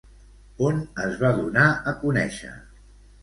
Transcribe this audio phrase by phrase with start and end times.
[0.69, 2.55] On es va donar a conèixer?